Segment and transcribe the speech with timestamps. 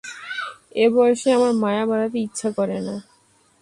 [0.75, 2.95] এ বয়সে আমার মায়া বাড়াতে ইচ্ছা করে না।